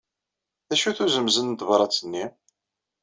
[0.67, 2.25] D acu-t uzemz n tebṛat-nni?